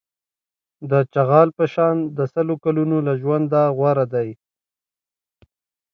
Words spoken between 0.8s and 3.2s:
د چغال په شان د سل کلونو له